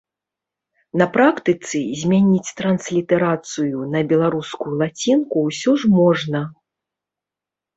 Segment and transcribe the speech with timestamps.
[1.01, 6.41] На практыцы змяніць транслітарацыю на беларускую лацінку ўсё ж можна.